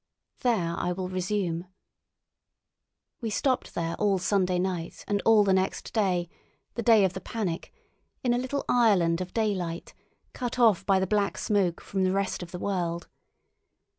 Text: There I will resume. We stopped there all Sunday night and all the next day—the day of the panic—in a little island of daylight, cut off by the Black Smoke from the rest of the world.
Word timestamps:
There 0.39 0.73
I 0.79 0.93
will 0.93 1.09
resume. 1.09 1.67
We 3.21 3.29
stopped 3.29 3.75
there 3.75 3.93
all 3.99 4.17
Sunday 4.17 4.57
night 4.57 5.05
and 5.07 5.21
all 5.25 5.43
the 5.43 5.53
next 5.53 5.93
day—the 5.93 6.81
day 6.81 7.05
of 7.05 7.13
the 7.13 7.21
panic—in 7.21 8.33
a 8.33 8.37
little 8.39 8.65
island 8.67 9.21
of 9.21 9.31
daylight, 9.31 9.93
cut 10.33 10.57
off 10.57 10.83
by 10.87 10.99
the 10.99 11.05
Black 11.05 11.37
Smoke 11.37 11.81
from 11.81 12.01
the 12.03 12.11
rest 12.13 12.41
of 12.41 12.49
the 12.49 12.57
world. 12.57 13.09